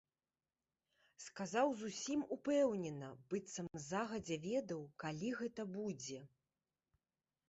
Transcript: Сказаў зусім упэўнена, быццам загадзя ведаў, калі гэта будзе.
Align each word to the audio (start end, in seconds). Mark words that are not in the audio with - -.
Сказаў 1.25 1.67
зусім 1.81 2.23
упэўнена, 2.35 3.09
быццам 3.33 3.67
загадзя 3.89 4.37
ведаў, 4.47 4.81
калі 5.05 5.29
гэта 5.43 5.67
будзе. 5.77 6.19